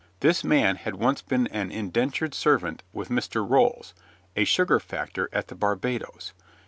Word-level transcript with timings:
This 0.21 0.43
man 0.43 0.77
had 0.77 0.95
once 0.95 1.21
been 1.21 1.45
an 1.49 1.69
indentured 1.71 2.33
servant 2.33 2.81
with 2.91 3.09
Mr. 3.09 3.47
Rolls, 3.47 3.93
a 4.35 4.45
sugar 4.45 4.79
factor 4.79 5.29
at 5.31 5.47
the 5.49 5.55
Barbados. 5.55 6.33